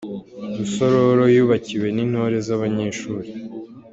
[0.57, 3.29] Rusororo Yubakiwe n’intore z’abanyeshuri